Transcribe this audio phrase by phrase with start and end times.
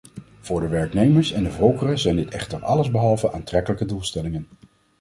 [0.39, 4.47] Voor de werknemers en de volkeren zijn dit echter allesbehalve aantrekkelijke doelstellingen.